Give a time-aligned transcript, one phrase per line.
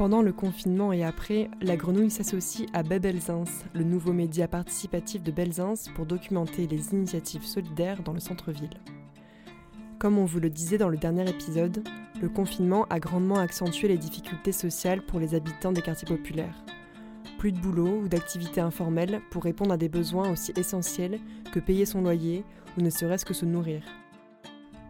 [0.00, 5.30] Pendant le confinement et après, la grenouille s'associe à Bebelzins, le nouveau média participatif de
[5.30, 8.80] Belzins pour documenter les initiatives solidaires dans le centre-ville.
[9.98, 11.86] Comme on vous le disait dans le dernier épisode,
[12.18, 16.64] le confinement a grandement accentué les difficultés sociales pour les habitants des quartiers populaires.
[17.38, 21.20] Plus de boulot ou d'activités informelles pour répondre à des besoins aussi essentiels
[21.52, 22.42] que payer son loyer
[22.78, 23.82] ou ne serait-ce que se nourrir.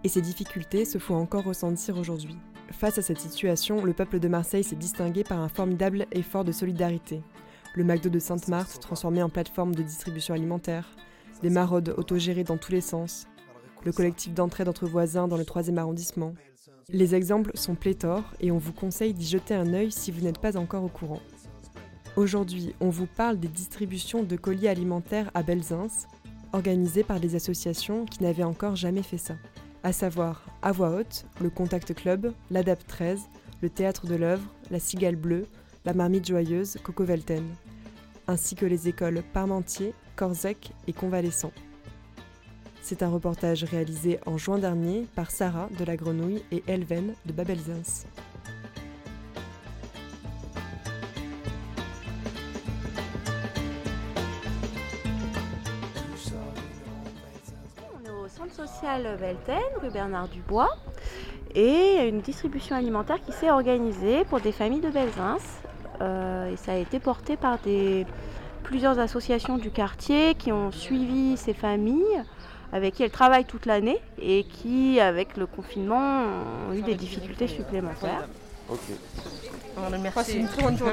[0.04, 2.38] Et ces difficultés se font encore ressentir aujourd'hui.
[2.73, 6.53] Face à cette situation, le peuple de Marseille s'est distingué par un formidable effort de
[6.53, 7.21] solidarité.
[7.75, 10.89] Le McDo de Sainte-Marthe transformé en plateforme de distribution alimentaire,
[11.43, 13.27] des maraudes autogérées dans tous les sens,
[13.85, 16.35] le collectif d'entraide entre voisins dans le 3e arrondissement.
[16.89, 20.39] Les exemples sont pléthores et on vous conseille d'y jeter un œil si vous n'êtes
[20.39, 21.21] pas encore au courant.
[22.16, 25.86] Aujourd'hui, on vous parle des distributions de colis alimentaires à Belzins,
[26.52, 29.35] organisées par des associations qui n'avaient encore jamais fait ça
[29.82, 33.20] à savoir À Voix Haute, le Contact Club, l'ADAP 13,
[33.62, 35.47] le Théâtre de l'œuvre, la Cigale Bleue,
[35.84, 37.44] la Marmite Joyeuse, Coco Velten,
[38.27, 41.52] ainsi que les écoles Parmentier, Corzec et Convalescent.
[42.82, 47.33] C'est un reportage réalisé en juin dernier par Sarah de la Grenouille et Elven de
[47.33, 48.06] Babelzins.
[58.81, 60.69] Social Velten, rue Bernard Dubois.
[61.55, 65.39] Et une distribution alimentaire qui s'est organisée pour des familles de Belzins.
[66.00, 68.06] Euh, et ça a été porté par des,
[68.62, 72.23] plusieurs associations du quartier qui ont suivi ces familles
[72.73, 76.23] avec qui elles travaillent toute l'année et qui, avec le confinement,
[76.70, 78.28] ont eu des difficultés supplémentaires.
[78.69, 78.78] Ok.
[80.01, 80.47] Merci.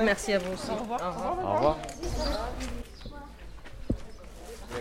[0.04, 0.72] Merci à vous aussi.
[0.72, 1.78] Au revoir.
[2.64, 2.77] Au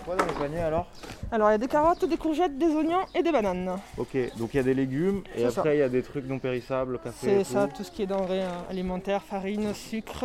[0.07, 0.87] quoi dans les paniers alors
[1.33, 3.77] Alors il y a des carottes, des courgettes, des oignons et des bananes.
[3.99, 6.39] Ok, donc il y a des légumes et après il y a des trucs non
[6.39, 7.17] périssables, café.
[7.21, 7.79] C'est ça, tout.
[7.79, 10.25] tout ce qui est denrées euh, alimentaires, farine, sucre,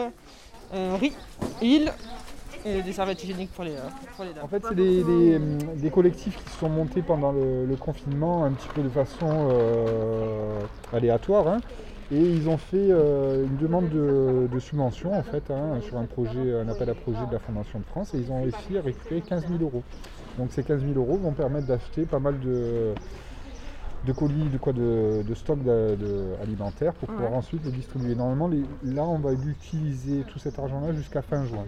[0.73, 1.13] euh, riz,
[1.61, 1.91] huile
[2.63, 3.79] et des serviettes hygiéniques pour les, euh,
[4.15, 4.43] pour les dames.
[4.45, 8.43] En fait, c'est des, des, des collectifs qui se sont montés pendant le, le confinement
[8.43, 10.59] un petit peu de façon euh,
[10.93, 11.47] aléatoire.
[11.47, 11.57] hein.
[12.11, 16.05] Et ils ont fait euh, une demande de, de subvention en fait hein, sur un
[16.05, 18.81] projet, un appel à projet de la Fondation de France et ils ont réussi à
[18.81, 19.83] récupérer 15 000 euros.
[20.37, 22.93] Donc ces 15 000 euros vont permettre d'acheter pas mal de,
[24.05, 25.59] de colis, de quoi, de, de stock
[26.41, 27.37] alimentaire pour pouvoir Ouais.
[27.37, 28.15] ensuite les distribuer.
[28.15, 31.65] Normalement, les- là, on va utiliser tout cet argent-là jusqu'à fin juin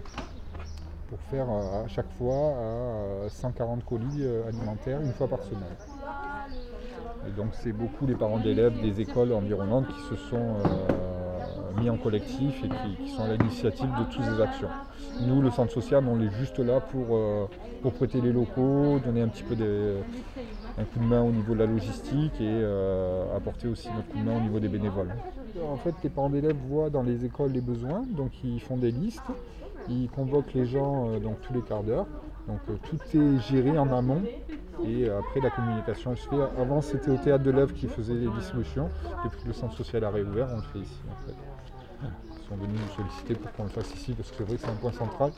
[1.08, 5.62] pour faire euh, à chaque fois euh, 140 colis euh, alimentaires une fois par semaine.
[7.26, 11.88] Et donc c'est beaucoup les parents d'élèves des écoles environnantes qui se sont euh, mis
[11.88, 14.68] en collectif et qui, sont à l'initiative de toutes ces actions.
[15.26, 17.46] Nous, le centre social, on est juste là pour, euh,
[17.82, 19.54] pour prêter les locaux, donner un petit peu
[20.76, 24.18] un coup de main au niveau de la logistique et euh, apporter aussi notre coup
[24.18, 25.14] de main au niveau des bénévoles.
[25.70, 28.90] En fait, les parents d'élèves voient dans les écoles les besoins, donc ils font des
[28.90, 29.22] listes,
[29.88, 31.08] ils convoquent les gens
[31.42, 32.06] tous les quarts d'heure.
[32.48, 34.22] Donc euh, tout est géré en amont
[34.84, 36.36] et euh, après la communication se fait.
[36.58, 38.90] Avant c'était au théâtre de l'œuvre qui faisait les distributions.
[39.24, 41.34] Depuis que le centre social a réouvert, on le fait ici en fait.
[42.02, 44.60] Ils sont venus nous solliciter pour qu'on le fasse ici parce que c'est vrai que
[44.60, 45.32] c'est un point central.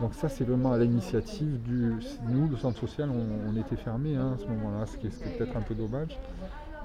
[0.00, 1.94] Donc ça c'est vraiment à l'initiative du.
[2.28, 5.56] Nous, le centre social, on, était fermé hein, à ce moment-là, ce qui est, peut-être
[5.56, 6.18] un peu dommage.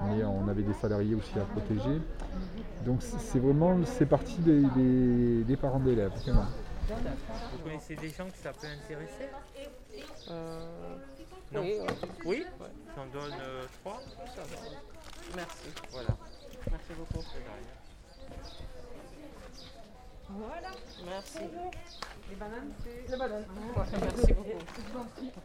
[0.04, 2.00] Mais on avait des salariés aussi à protéger.
[2.86, 6.12] Donc c'est vraiment c'est parti des, parents d'élèves.
[6.86, 9.28] Vous connaissez des gens que ça peut intéresser
[11.52, 11.80] Non oui,
[12.24, 12.44] Oui
[12.96, 14.00] J'en donne euh, trois
[15.34, 15.68] Merci.
[15.90, 16.08] Voilà.
[16.70, 17.24] Merci beaucoup.
[21.06, 21.38] Merci.
[22.30, 23.10] Les bananes, c'est.
[23.10, 23.44] Les bananes.
[24.02, 24.50] Merci beaucoup.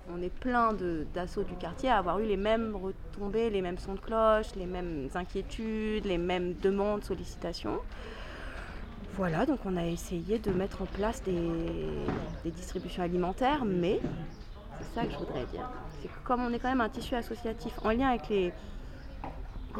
[0.10, 0.74] On est plein
[1.14, 4.66] d'assauts du quartier à avoir eu les mêmes retombées, les mêmes sons de cloche, les
[4.66, 7.82] mêmes inquiétudes, les mêmes demandes, sollicitations.
[9.20, 14.00] Voilà, donc on a essayé de mettre en place des, distributions alimentaires, mais
[14.78, 15.70] c'est ça que je voudrais dire.
[16.02, 18.54] C'est que comme on est quand même un tissu associatif en lien avec les,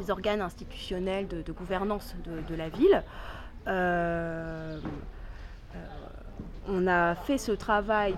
[0.10, 2.18] organes institutionnels de, gouvernance
[2.50, 3.02] de, la ville,
[3.68, 4.78] euh,
[6.68, 8.16] on a fait ce travail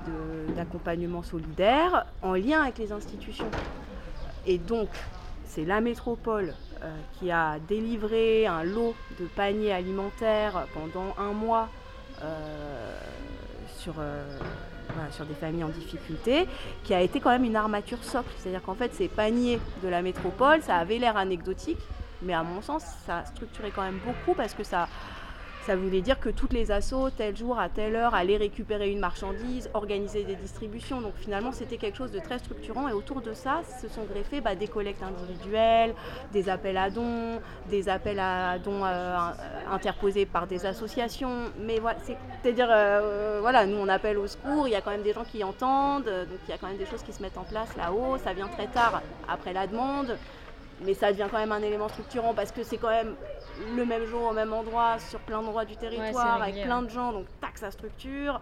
[0.55, 3.51] d'accompagnement solidaire en lien avec les institutions.
[4.47, 4.89] Et donc,
[5.45, 6.70] c'est la métropole euh,
[7.19, 11.69] qui a délivré un lot de paniers alimentaires pendant un mois
[12.23, 12.99] euh,
[13.77, 14.23] sur, euh,
[15.09, 16.47] sur des familles en difficulté,
[16.83, 18.29] qui a été quand même une armature socle.
[18.37, 21.79] C'est-à-dire qu'en fait, ces paniers de la métropole, ça avait l'air anecdotique,
[22.21, 24.87] mais à mon sens, ça a structuré quand même beaucoup parce que ça,
[25.67, 28.97] Ça voulait dire que toutes les assos, tel jour, à telle heure, allaient récupérer une
[28.97, 31.01] marchandise, organiser des distributions.
[31.01, 32.89] Donc finalement, c'était quelque chose de très structurant.
[32.89, 35.93] Et autour de ça, se sont greffés bah, des collectes individuelles,
[36.33, 39.17] des appels à dons, des appels à dons euh,
[39.71, 41.51] interposés par des associations.
[41.59, 41.99] Mais voilà,
[42.41, 45.25] c'est-à-dire, euh, voilà, nous on appelle au secours, il y a quand même des gens
[45.25, 47.75] qui entendent, donc il y a quand même des choses qui se mettent en place
[47.77, 48.17] là-haut.
[48.23, 50.17] Ça vient très tard après la demande
[50.85, 53.15] mais ça devient quand même un élément structurant parce que c'est quand même
[53.75, 57.11] le même jour au même endroit sur plein d'endroits du territoire avec plein de gens
[57.11, 58.41] donc tac ça structure.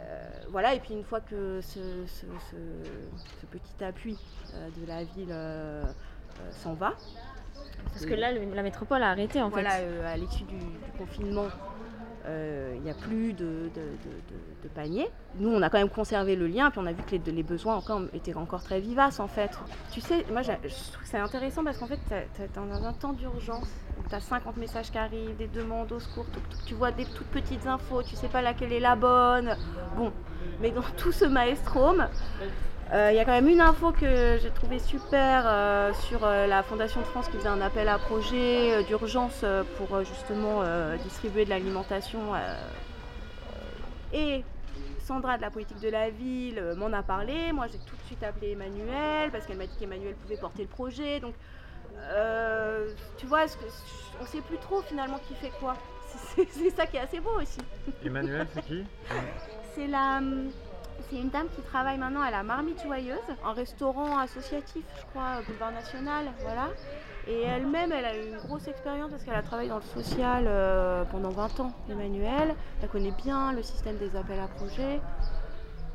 [0.00, 1.78] Euh, voilà et puis une fois que ce,
[3.50, 4.18] petit appui
[4.54, 5.82] euh, de la ville euh,
[6.50, 6.94] s'en va.
[7.92, 9.62] Parce que là la métropole a arrêté en fait.
[9.62, 10.58] voilà à l'issue du,
[10.98, 11.46] confinement
[12.26, 15.08] il n'y a plus de, de, panier.
[15.38, 17.80] Nous, on a quand même conservé le lien, puis on a vu que les, besoins
[18.12, 19.50] étaient encore très vivaces en fait.
[19.92, 22.00] Tu sais, moi je trouve que c'est intéressant parce qu'en fait,
[22.54, 23.68] dans un temps d'urgence,
[24.08, 26.26] tu as 50 messages qui arrivent, des demandes au secours,
[26.66, 29.56] tu vois des toutes petites infos, tu sais pas laquelle est la bonne.
[29.96, 30.12] Bon,
[30.60, 32.08] mais dans tout ce maelstrom,
[32.92, 36.46] euh, il y a quand même une info que j'ai trouvé super euh, sur euh,
[36.46, 39.44] la Fondation de France qui faisait un appel à projet d'urgence
[39.76, 40.62] pour justement
[41.02, 42.20] distribuer de l'alimentation.
[44.12, 44.44] et
[45.00, 47.52] Sandra de la politique de la ville m'en a parlé.
[47.52, 50.68] Moi, j'ai tout de suite appelé Emmanuel parce qu'elle m'a dit qu'Emmanuel pouvait porter le
[50.68, 51.20] projet.
[51.20, 51.34] Donc,
[53.16, 53.46] tu vois,
[54.20, 55.76] on ne sait plus trop finalement qui fait quoi.
[56.36, 57.58] C'est ça qui est assez beau aussi.
[58.04, 58.84] Emmanuel, c'est qui?
[59.74, 60.20] C'est la
[61.08, 65.40] c'est une dame qui travaille maintenant à la Marmite Joyeuse, un restaurant associatif, je crois,
[65.46, 66.26] boulevard national.
[67.28, 70.44] Et elle-même, elle a eu une grosse expérience parce qu'elle a travaillé dans le social
[70.46, 72.54] euh, pendant 20 ans, Emmanuel.
[72.82, 75.00] Elle connaît bien le système des appels à projets.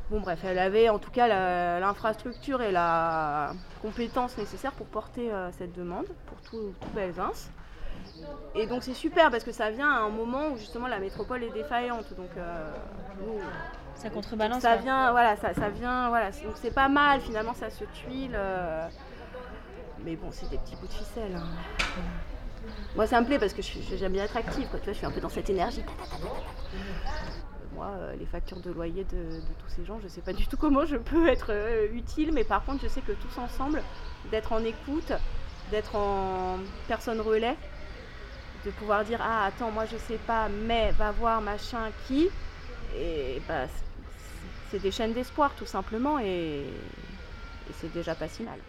[0.09, 5.50] Bon bref, elle avait en tout cas l'infrastructure et la compétence nécessaire pour porter euh,
[5.54, 7.50] cette demande pour tout, tout Belzins.
[8.56, 11.44] Et donc c'est super parce que ça vient à un moment où justement la métropole
[11.44, 12.13] est défaillante.
[12.15, 12.74] Donc euh,
[14.01, 14.62] ça contrebalance.
[14.62, 16.31] Ça vient, voilà, ça, ça, vient, voilà.
[16.31, 18.33] Donc c'est pas mal finalement, ça se tuile.
[18.33, 18.88] Euh.
[20.03, 21.36] Mais bon, c'est des petits bouts de ficelle.
[21.36, 21.48] Hein.
[22.95, 24.68] Moi, ça me plaît parce que j'aime bien être active.
[24.69, 24.80] Quoi.
[24.80, 25.83] Tu vois, je suis un peu dans cette énergie.
[27.75, 30.57] Moi, euh, les factures de loyer de, tous ces gens, je sais pas du tout
[30.57, 31.51] comment je peux être
[31.94, 33.83] utile, mais par contre, je sais que tous ensemble,
[34.31, 35.13] d'être en écoute,
[35.69, 36.57] d'être en
[36.88, 37.56] personne relais,
[38.65, 42.30] de pouvoir dire ah attends moi je sais pas mais va voir machin qui
[42.95, 43.65] et bah
[44.71, 46.65] c'est des chaînes d'espoir tout simplement et,
[47.73, 48.59] c'est déjà pas si mal.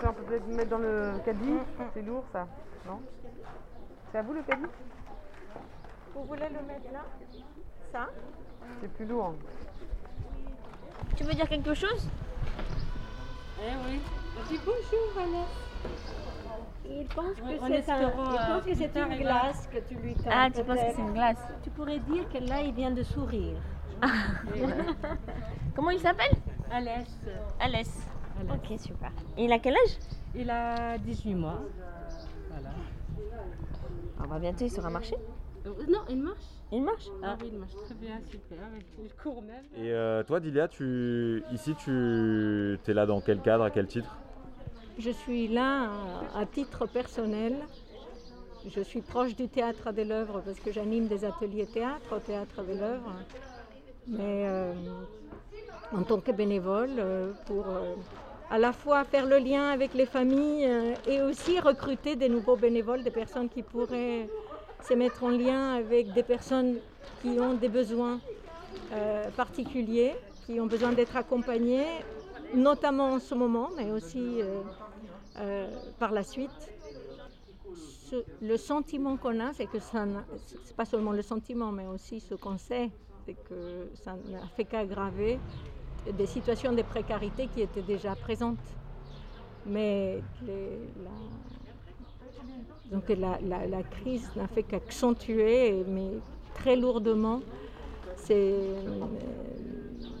[0.00, 1.90] Ça, on peut peut-être mettre dans le caddie, mm, mm.
[1.94, 2.46] c'est lourd ça,
[2.86, 3.00] non
[4.10, 4.62] C'est à vous le caddie
[6.14, 7.04] Vous voulez le mettre là
[7.92, 8.08] Ça
[8.80, 9.34] C'est plus lourd.
[11.16, 12.08] Tu veux dire quelque chose
[13.60, 14.00] Eh oui.
[14.48, 15.46] Dis bonjour Vanessa.
[16.88, 20.30] Il pense que c'est une glace que tu lui tends.
[20.32, 23.02] Ah, tu penses que c'est une glace Tu pourrais dire que là, il vient de
[23.02, 23.56] sourire.
[25.74, 26.32] Comment il s'appelle?
[26.70, 27.08] Alès.
[27.58, 28.06] Alès.
[28.48, 29.12] Ok, super.
[29.36, 29.98] Et il a quel âge?
[30.34, 31.60] Il a 18 mois.
[32.48, 32.70] Voilà.
[34.22, 35.16] On va bientôt, il sera marcher
[35.66, 36.44] euh, Non, il marche.
[36.72, 37.06] Il marche?
[37.22, 38.58] Ah oui, il marche très bien, super.
[39.02, 39.64] Il court même.
[39.76, 41.42] Et euh, toi, Dilia, tu...
[41.50, 44.16] ici, tu es là dans quel cadre, à quel titre?
[44.98, 45.88] Je suis là
[46.34, 47.56] à titre personnel.
[48.68, 52.62] Je suis proche du théâtre de l'œuvre parce que j'anime des ateliers théâtre au théâtre
[52.62, 53.14] de l'œuvre.
[54.10, 54.72] Mais euh,
[55.92, 57.94] en tant que bénévole, euh, pour euh,
[58.50, 60.68] à la fois faire le lien avec les familles
[61.06, 64.28] et aussi recruter des nouveaux bénévoles, des personnes qui pourraient
[64.82, 66.78] se mettre en lien avec des personnes
[67.22, 68.18] qui ont des besoins
[69.36, 70.14] particuliers,
[70.46, 71.86] qui ont besoin d'être accompagnées,
[72.54, 74.40] notamment en ce moment, mais aussi
[76.00, 76.50] par la suite,
[78.42, 80.04] le sentiment qu'on a, c'est que ça,
[80.64, 82.90] c'est pas seulement le sentiment, mais aussi ce qu'on sait,
[83.24, 85.38] c'est que ça n'a fait qu'aggraver
[86.12, 88.58] des situations de précarité qui étaient déjà présentes.
[89.66, 91.10] Mais la,
[92.90, 96.12] donc la, la, crise n'a fait qu'accentuer, mais
[96.54, 97.40] très lourdement,
[98.16, 98.54] ces,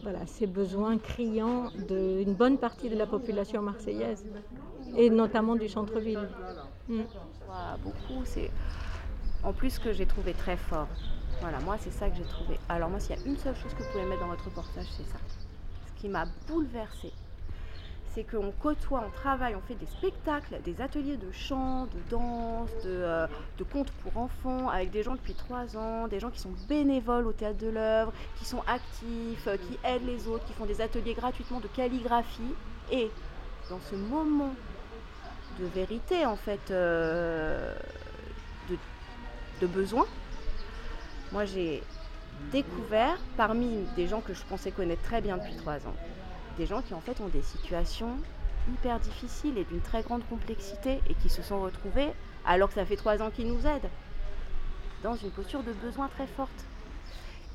[0.02, 4.24] voilà, ces besoins criants d'une bonne partie de la population marseillaise
[4.96, 6.28] et notamment du centre-ville.
[6.88, 7.00] Mm.
[7.82, 8.50] Beaucoup, c'est
[9.42, 10.88] en plus ce que j'ai trouvé très fort.
[11.40, 12.58] Voilà, moi c'est ça que j'ai trouvé.
[12.68, 14.86] Alors moi s'il y a une seule chose que vous pouvez mettre dans votre reportage,
[14.96, 15.18] c'est ça.
[15.86, 17.12] Ce qui m'a bouleversée,
[18.14, 22.70] c'est qu'on côtoie, on travaille, on fait des spectacles, des ateliers de chant, de danse,
[22.84, 23.26] de, euh,
[23.72, 27.32] contes pour enfants, avec des gens depuis trois ans, des gens qui sont bénévoles au
[27.32, 31.14] théâtre de l'œuvre, qui sont actifs, euh, qui aident les autres, qui font des ateliers
[31.14, 32.54] gratuitement de calligraphie.
[32.90, 33.10] Et
[33.68, 34.54] dans ce moment
[35.58, 37.74] de vérité, en fait, euh,
[39.60, 40.06] de besoin.
[41.32, 41.82] Moi, j'ai
[42.50, 45.94] découvert parmi des gens que je pensais connaître très bien depuis trois ans,
[46.58, 48.16] des gens qui en fait ont des situations
[48.72, 52.08] hyper difficiles et d'une très grande complexité et qui se sont retrouvés,
[52.44, 53.90] alors que ça fait trois ans qu'ils nous aident,
[55.02, 56.64] dans une posture de besoin très forte.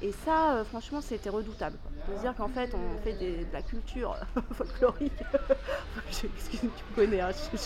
[0.01, 1.77] Et ça, euh, franchement, c'était redoutable.
[2.19, 4.15] Dire qu'en fait, on fait de la culture
[4.51, 5.13] folklorique.
[6.09, 7.57] Excuse-moi, tu me connais, hein, je,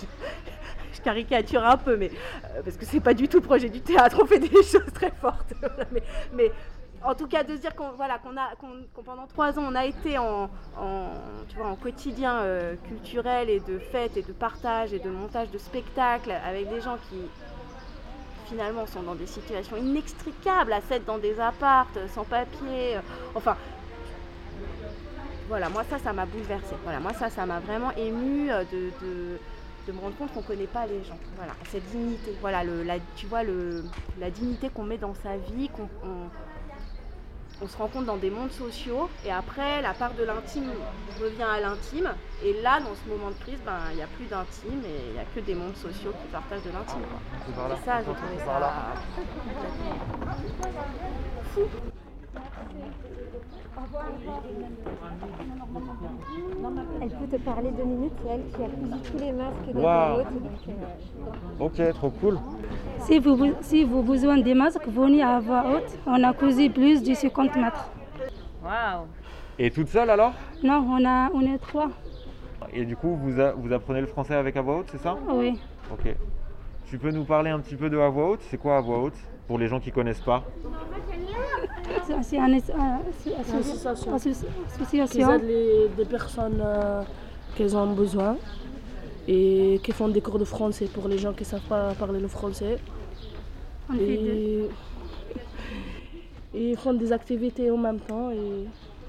[1.03, 2.11] caricature un peu, mais
[2.45, 5.11] euh, parce que c'est pas du tout projet du théâtre, on fait des choses très
[5.11, 5.53] fortes.
[6.33, 6.51] mais,
[7.01, 8.55] en tout cas, de se dire qu'on voilà, a,
[9.05, 10.49] pendant trois ans, on a été en,
[11.47, 15.49] tu vois, en quotidien euh, culturel et de fêtes et de partage et de montage
[15.49, 17.21] de spectacles avec des gens qui
[18.47, 22.97] finalement sont dans des situations inextricables, à s'être dans des appartes, euh, sans papier.
[23.33, 23.55] Enfin,
[25.47, 26.75] voilà, moi ça, ça m'a bouleversée.
[26.83, 29.39] Voilà, moi ça, ça m'a vraiment ému de,
[29.87, 31.17] de, me rendre compte qu'on ne connaît pas les gens.
[31.35, 32.35] Voilà, cette dignité.
[32.41, 33.83] Voilà, le, la, tu vois, le,
[34.19, 35.87] la dignité qu'on met dans sa vie, qu'on
[37.61, 40.71] on se rencontre dans des mondes sociaux et après la part de l'intime
[41.21, 42.09] revient à l'intime.
[42.43, 45.13] Et là dans ce moment de crise ben il n'y a plus d'intime et il
[45.13, 47.03] n'y a que des mondes sociaux qui partagent de l'intime.
[47.45, 48.93] C'est ça j'ai trouvé ça.
[51.53, 51.61] Fou
[57.01, 59.79] elle peut te parler deux minutes, c'est elle qui a cousu tous les masques de
[59.79, 60.23] wow.
[61.59, 62.39] Ok, trop cool.
[62.99, 65.97] Si vous, si vous avez besoin des masques, venez à voix haute.
[66.05, 67.89] On a cousu plus de 50 mètres.
[68.63, 69.05] Waouh
[69.57, 70.33] Et toute seule alors?
[70.63, 71.89] Non, on, a, on est trois.
[72.73, 75.17] Et du coup, vous, vous apprenez le français avec à voix haute, c'est ça?
[75.31, 75.59] Oui.
[75.91, 76.13] Ok.
[76.85, 78.41] Tu peux nous parler un petit peu de à voix haute?
[78.49, 79.17] C'est quoi à voix haute?
[79.47, 80.43] Pour les gens qui ne connaissent pas
[82.23, 84.17] c'est une association,
[85.07, 87.03] qui aide les, des personnes euh,
[87.55, 88.37] qui ont besoin
[89.27, 92.19] et qui font des cours de français pour les gens qui ne savent pas parler
[92.19, 92.77] le français.
[93.99, 94.67] Et,
[96.53, 98.67] et ils font des activités en même temps et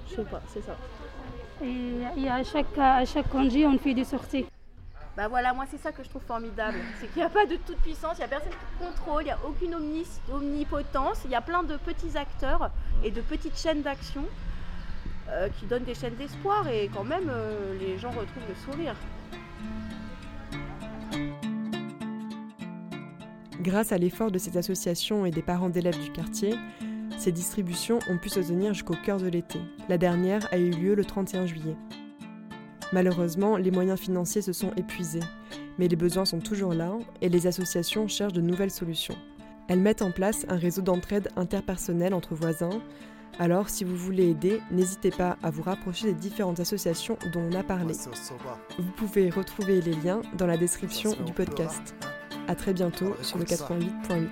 [0.08, 0.76] je sais pas, c'est ça.
[1.62, 4.46] Et, à chaque, à chaque congé, on fait des sorties.
[5.16, 6.78] Bah voilà, moi c'est ça que je trouve formidable.
[6.98, 9.26] C'est qu'il n'y a pas de toute puissance, il n'y a personne qui contrôle, il
[9.26, 9.74] n'y a aucune
[10.32, 11.22] omnipotence.
[11.24, 12.70] Il y a plein de petits acteurs
[13.04, 14.24] et de petites chaînes d'action
[15.28, 18.94] euh, qui donnent des chaînes d'espoir et quand même euh, les gens retrouvent le sourire.
[23.60, 26.54] Grâce à l'effort de ces associations et des parents d'élèves du quartier,
[27.18, 29.60] ces distributions ont pu se tenir jusqu'au cœur de l'été.
[29.88, 31.76] La dernière a eu lieu le 31 juillet.
[32.92, 35.20] Malheureusement, les moyens financiers se sont épuisés,
[35.78, 39.16] mais les besoins sont toujours là et les associations cherchent de nouvelles solutions.
[39.70, 42.82] Elles mettent en place un réseau d'entraide interpersonnelle entre voisins.
[43.38, 47.54] Alors, si vous voulez aider, n'hésitez pas à vous rapprocher des différentes associations dont on
[47.54, 47.94] a parlé.
[48.78, 51.94] Vous pouvez retrouver les liens dans la description du podcast.
[52.48, 54.28] A très bientôt sur le 88.8.